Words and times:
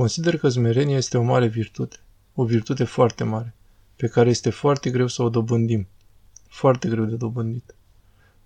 Consider 0.00 0.38
că 0.38 0.48
smerenia 0.48 0.96
este 0.96 1.18
o 1.18 1.22
mare 1.22 1.46
virtute, 1.46 1.96
o 2.34 2.44
virtute 2.44 2.84
foarte 2.84 3.24
mare, 3.24 3.54
pe 3.96 4.06
care 4.08 4.28
este 4.30 4.50
foarte 4.50 4.90
greu 4.90 5.06
să 5.06 5.22
o 5.22 5.28
dobândim. 5.28 5.88
Foarte 6.48 6.88
greu 6.88 7.04
de 7.04 7.16
dobândit. 7.16 7.74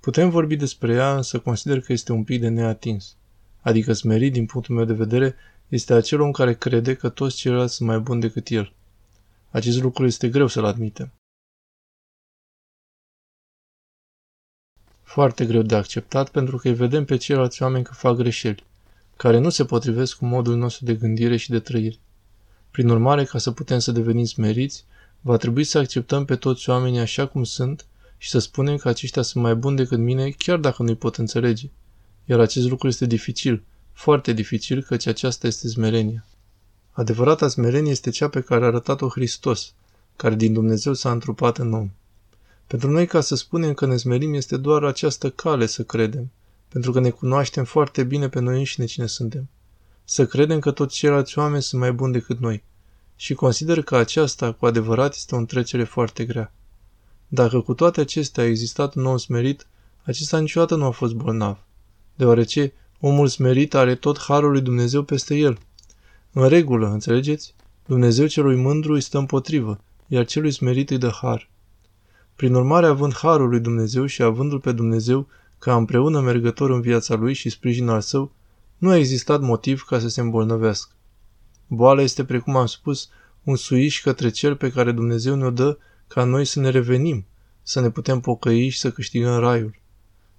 Putem 0.00 0.30
vorbi 0.30 0.56
despre 0.56 0.92
ea, 0.92 1.16
însă 1.16 1.38
consider 1.38 1.80
că 1.80 1.92
este 1.92 2.12
un 2.12 2.24
pic 2.24 2.40
de 2.40 2.48
neatins. 2.48 3.16
Adică 3.61 3.92
smerit, 3.92 4.32
din 4.32 4.46
punctul 4.46 4.74
meu 4.74 4.84
de 4.84 4.92
vedere, 4.92 5.34
este 5.69 5.95
acel 5.95 6.21
om 6.21 6.30
care 6.30 6.54
crede 6.54 6.95
că 6.95 7.08
toți 7.08 7.36
ceilalți 7.36 7.74
sunt 7.74 7.88
mai 7.88 7.98
buni 7.98 8.20
decât 8.20 8.48
el. 8.48 8.72
Acest 9.50 9.82
lucru 9.82 10.06
este 10.06 10.28
greu 10.28 10.46
să-l 10.46 10.64
admitem. 10.64 11.12
Foarte 15.02 15.46
greu 15.46 15.62
de 15.62 15.74
acceptat 15.74 16.30
pentru 16.30 16.56
că 16.56 16.68
îi 16.68 16.74
vedem 16.74 17.04
pe 17.04 17.16
ceilalți 17.16 17.62
oameni 17.62 17.84
că 17.84 17.92
fac 17.94 18.16
greșeli, 18.16 18.66
care 19.19 19.39
nu 19.39 19.50
se 19.50 19.64
potrivesc 19.64 20.16
cu 20.16 20.25
modul 20.25 20.57
nostru 20.57 20.85
de 20.85 20.95
gândire 20.95 21.37
și 21.37 21.50
de 21.50 21.59
trăire. 21.59 21.96
Prin 22.71 22.89
urmare, 22.89 23.25
ca 23.25 23.39
să 23.39 23.50
putem 23.50 23.79
să 23.79 23.93
devenim 23.93 24.25
smeriți, 24.25 24.85
va 25.21 25.36
trebui 25.36 25.64
să 25.64 25.79
acceptăm 25.79 26.25
pe 26.25 26.36
toți 26.36 26.71
oamenii 26.71 26.99
așa 26.99 27.26
cum 27.26 27.45
sunt 27.45 27.86
și 28.18 28.31
să 28.31 28.39
spunem 28.39 28.76
că 28.76 28.89
aceștia 28.89 29.23
sunt 29.23 29.43
mai 29.43 29.54
buni 29.54 29.76
decât 29.76 29.99
mine, 29.99 30.31
chiar 30.31 30.59
dacă 30.59 30.82
nu-i 30.82 30.96
pot 30.96 31.17
înțelege. 31.17 31.71
Iar 32.25 32.41
acest 32.41 32.69
lucru 32.69 32.89
este 32.89 33.06
dificil, 33.06 33.62
foarte 33.92 34.33
dificil, 34.33 34.83
căci 34.83 35.06
aceasta 35.06 35.47
este 35.47 35.69
smerenia. 35.69 36.27
Adevărata 36.91 37.48
smerenie 37.48 37.91
este 37.91 38.11
cea 38.11 38.28
pe 38.28 38.41
care 38.41 38.64
a 38.64 38.67
arătat-o 38.67 39.09
Hristos, 39.09 39.73
care 40.17 40.34
din 40.34 40.53
Dumnezeu 40.53 40.95
s-a 40.95 41.11
întrupat 41.11 41.59
în 41.59 41.73
om. 41.73 41.91
Pentru 42.67 42.91
noi, 42.91 43.06
ca 43.06 43.20
să 43.20 43.37
spunem 43.37 43.75
că 43.75 43.87
ne 43.87 43.97
smerim, 43.97 44.34
este 44.34 44.56
doar 44.56 44.84
această 44.84 45.31
cale 45.31 45.67
să 45.67 45.83
credem, 45.83 46.31
pentru 46.69 46.92
că 46.92 47.00
ne 47.00 47.11
cunoaștem 47.11 47.64
foarte 47.64 48.05
bine 48.05 48.28
pe 48.28 48.41
noi 48.41 48.58
înșine 48.58 48.86
cine 48.86 49.06
suntem. 49.06 49.48
Să 50.05 50.27
credem 50.27 50.59
că 50.59 50.70
toți 50.70 50.95
ceilalți 50.95 51.39
oameni 51.39 51.62
sunt 51.62 51.81
mai 51.81 51.92
buni 51.92 52.12
decât 52.12 52.39
noi. 52.39 52.64
Și 53.17 53.34
consider 53.34 53.83
că 53.83 53.97
aceasta, 53.97 54.53
cu 54.53 54.67
adevărat, 54.67 55.15
este 55.15 55.34
o 55.34 55.39
întrecere 55.39 55.84
foarte 55.84 56.25
grea. 56.25 56.53
Dacă 57.29 57.61
cu 57.61 57.75
toate 57.75 58.01
acestea 58.01 58.42
a 58.42 58.47
existat 58.47 58.95
un 58.95 59.05
om 59.05 59.17
smerit, 59.17 59.67
acesta 60.03 60.39
niciodată 60.39 60.75
nu 60.75 60.84
a 60.84 60.91
fost 60.91 61.15
bolnav, 61.15 61.59
deoarece 62.15 62.73
omul 63.01 63.27
smerit 63.27 63.75
are 63.75 63.95
tot 63.95 64.19
harul 64.19 64.51
lui 64.51 64.61
Dumnezeu 64.61 65.03
peste 65.03 65.35
el. 65.35 65.59
În 66.33 66.48
regulă, 66.48 66.91
înțelegeți? 66.91 67.55
Dumnezeu 67.87 68.27
celui 68.27 68.57
mândru 68.57 68.92
îi 68.92 69.01
stă 69.01 69.19
împotrivă, 69.19 69.81
iar 70.07 70.25
celui 70.25 70.51
smerit 70.51 70.91
îi 70.91 70.98
dă 70.98 71.09
har. 71.09 71.48
Prin 72.37 72.55
urmare, 72.55 72.87
având 72.87 73.14
harul 73.14 73.48
lui 73.48 73.61
Dumnezeu 73.61 74.07
și 74.07 74.23
avându-l 74.23 74.61
pe 74.61 74.73
Dumnezeu 74.73 75.27
ca 75.59 75.77
împreună 75.77 76.20
mergător 76.20 76.70
în 76.70 76.81
viața 76.81 77.14
lui 77.14 77.34
și 77.34 77.51
sprijin 77.51 77.89
al 77.89 78.01
său, 78.01 78.33
nu 78.78 78.91
a 78.91 78.97
existat 78.97 79.41
motiv 79.41 79.83
ca 79.83 79.98
să 79.98 80.09
se 80.09 80.20
îmbolnăvească. 80.20 80.92
Boala 81.67 82.03
este, 82.03 82.25
precum 82.25 82.56
am 82.56 82.67
spus, 82.67 83.09
un 83.42 83.56
suiș 83.56 84.01
către 84.03 84.31
cel 84.31 84.56
pe 84.56 84.70
care 84.70 84.92
Dumnezeu 84.92 85.34
ne-o 85.34 85.51
dă 85.51 85.79
ca 86.06 86.25
noi 86.25 86.45
să 86.45 86.61
ne 86.61 86.70
revenim, 86.70 87.27
să 87.62 87.81
ne 87.81 87.91
putem 87.91 88.20
pocăi 88.20 88.69
și 88.69 88.79
să 88.79 88.91
câștigăm 88.91 89.39
raiul. 89.39 89.75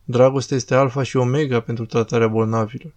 Dragostea 0.04 0.58
este 0.58 0.76
alfa 0.76 1.04
și 1.04 1.18
omega 1.18 1.60
pentru 1.60 1.86
tratarea 1.86 2.28
bolnavilor. 2.28 2.94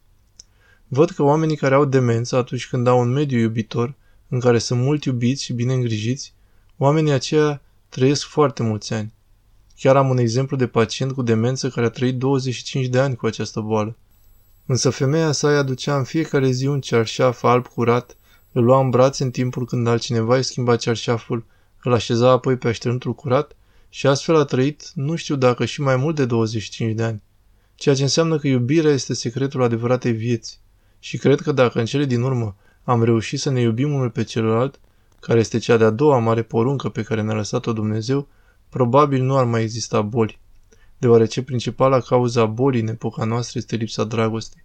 Văd 0.88 1.10
că 1.10 1.22
oamenii 1.22 1.56
care 1.56 1.74
au 1.74 1.84
demență 1.84 2.36
atunci 2.36 2.68
când 2.68 2.86
au 2.86 3.00
un 3.00 3.08
mediu 3.08 3.38
iubitor, 3.38 3.94
în 4.28 4.40
care 4.40 4.58
sunt 4.58 4.80
mult 4.80 5.04
iubiți 5.04 5.42
și 5.42 5.52
bine 5.52 5.74
îngrijiți, 5.74 6.34
oamenii 6.76 7.12
aceia 7.12 7.60
trăiesc 7.88 8.26
foarte 8.26 8.62
mulți 8.62 8.92
ani. 8.92 9.12
Chiar 9.82 9.96
am 9.96 10.08
un 10.08 10.18
exemplu 10.18 10.56
de 10.56 10.66
pacient 10.66 11.12
cu 11.12 11.22
demență 11.22 11.68
care 11.68 11.86
a 11.86 11.90
trăit 11.90 12.18
25 12.18 12.86
de 12.86 12.98
ani 12.98 13.16
cu 13.16 13.26
această 13.26 13.60
boală. 13.60 13.96
Însă 14.66 14.90
femeia 14.90 15.32
sa 15.32 15.48
îi 15.48 15.56
aducea 15.56 15.96
în 15.96 16.04
fiecare 16.04 16.50
zi 16.50 16.66
un 16.66 16.80
cearșaf 16.80 17.42
alb 17.42 17.66
curat, 17.66 18.16
îl 18.52 18.64
lua 18.64 18.80
în 18.80 18.90
brațe 18.90 19.22
în 19.22 19.30
timpul 19.30 19.66
când 19.66 19.86
altcineva 19.86 20.36
îi 20.36 20.42
schimba 20.42 20.76
cearșaful, 20.76 21.44
îl 21.82 21.92
așeza 21.92 22.30
apoi 22.30 22.56
pe 22.56 22.68
așternuntul 22.68 23.14
curat 23.14 23.56
și 23.88 24.06
astfel 24.06 24.36
a 24.36 24.44
trăit, 24.44 24.90
nu 24.94 25.14
știu 25.14 25.36
dacă 25.36 25.64
și 25.64 25.80
mai 25.80 25.96
mult 25.96 26.16
de 26.16 26.24
25 26.24 26.94
de 26.94 27.02
ani. 27.02 27.22
Ceea 27.74 27.94
ce 27.94 28.02
înseamnă 28.02 28.38
că 28.38 28.46
iubirea 28.46 28.92
este 28.92 29.14
secretul 29.14 29.62
adevăratei 29.62 30.12
vieți. 30.12 30.60
Și 30.98 31.16
cred 31.16 31.40
că 31.40 31.52
dacă 31.52 31.78
în 31.78 31.84
cele 31.84 32.04
din 32.04 32.22
urmă 32.22 32.56
am 32.84 33.02
reușit 33.02 33.40
să 33.40 33.50
ne 33.50 33.60
iubim 33.60 33.92
unul 33.92 34.10
pe 34.10 34.22
celălalt, 34.22 34.80
care 35.20 35.38
este 35.38 35.58
cea 35.58 35.76
de-a 35.76 35.90
doua 35.90 36.18
mare 36.18 36.42
poruncă 36.42 36.88
pe 36.88 37.02
care 37.02 37.22
ne-a 37.22 37.34
lăsat-o 37.34 37.72
Dumnezeu, 37.72 38.28
probabil 38.72 39.22
nu 39.22 39.36
ar 39.36 39.44
mai 39.44 39.62
exista 39.62 40.02
boli, 40.02 40.38
deoarece 40.98 41.42
principala 41.42 42.00
cauza 42.00 42.40
a 42.40 42.46
bolii 42.46 42.80
în 42.80 42.88
epoca 42.88 43.24
noastră 43.24 43.58
este 43.58 43.76
lipsa 43.76 44.04
dragostei. 44.04 44.64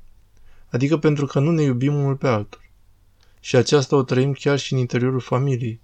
Adică 0.69 0.97
pentru 0.97 1.25
că 1.25 1.39
nu 1.39 1.51
ne 1.51 1.63
iubim 1.63 1.95
unul 1.95 2.15
pe 2.15 2.27
altul. 2.27 2.61
Și 3.39 3.55
aceasta 3.55 3.95
o 3.95 4.03
trăim 4.03 4.33
chiar 4.33 4.59
și 4.59 4.73
în 4.73 4.79
interiorul 4.79 5.19
familiei. 5.19 5.81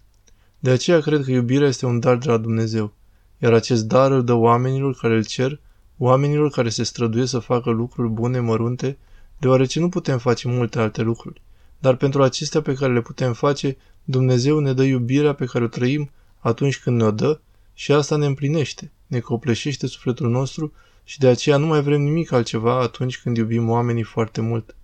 De 0.59 0.69
aceea 0.69 0.99
cred 0.99 1.23
că 1.23 1.31
iubirea 1.31 1.67
este 1.67 1.85
un 1.85 1.99
dar 1.99 2.17
de 2.17 2.29
la 2.29 2.37
Dumnezeu, 2.37 2.93
iar 3.37 3.53
acest 3.53 3.85
dar 3.85 4.11
îl 4.11 4.23
dă 4.23 4.33
oamenilor 4.33 4.95
care 4.95 5.15
îl 5.15 5.25
cer, 5.25 5.59
oamenilor 5.97 6.49
care 6.49 6.69
se 6.69 6.83
străduie 6.83 7.25
să 7.25 7.39
facă 7.39 7.69
lucruri 7.69 8.09
bune, 8.09 8.39
mărunte, 8.39 8.97
deoarece 9.39 9.79
nu 9.79 9.89
putem 9.89 10.17
face 10.17 10.47
multe 10.47 10.79
alte 10.79 11.01
lucruri. 11.01 11.41
Dar 11.79 11.95
pentru 11.95 12.23
acestea 12.23 12.61
pe 12.61 12.73
care 12.73 12.93
le 12.93 13.01
putem 13.01 13.33
face, 13.33 13.77
Dumnezeu 14.03 14.59
ne 14.59 14.73
dă 14.73 14.83
iubirea 14.83 15.33
pe 15.33 15.45
care 15.45 15.63
o 15.63 15.67
trăim 15.67 16.09
atunci 16.39 16.79
când 16.79 16.97
ne-o 16.97 17.11
dă 17.11 17.39
și 17.73 17.91
asta 17.91 18.15
ne 18.15 18.25
împlinește, 18.25 18.91
ne 19.07 19.19
copleșește 19.19 19.87
sufletul 19.87 20.29
nostru 20.29 20.73
și 21.03 21.19
de 21.19 21.27
aceea 21.27 21.57
nu 21.57 21.65
mai 21.65 21.81
vrem 21.81 22.01
nimic 22.01 22.31
altceva 22.31 22.81
atunci 22.81 23.19
când 23.19 23.37
iubim 23.37 23.69
oamenii 23.69 24.03
foarte 24.03 24.41
mult. 24.41 24.75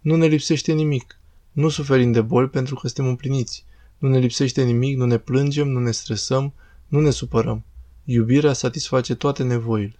Nu 0.00 0.16
ne 0.16 0.26
lipsește 0.26 0.72
nimic, 0.72 1.18
nu 1.52 1.68
suferim 1.68 2.12
de 2.12 2.20
boli 2.20 2.48
pentru 2.48 2.74
că 2.74 2.86
suntem 2.86 3.06
împliniți, 3.06 3.64
nu 3.98 4.08
ne 4.08 4.18
lipsește 4.18 4.62
nimic, 4.62 4.96
nu 4.96 5.06
ne 5.06 5.18
plângem, 5.18 5.68
nu 5.68 5.80
ne 5.80 5.90
stresăm, 5.90 6.52
nu 6.86 7.00
ne 7.00 7.10
supărăm. 7.10 7.64
Iubirea 8.04 8.52
satisface 8.52 9.14
toate 9.14 9.42
nevoile. 9.42 9.98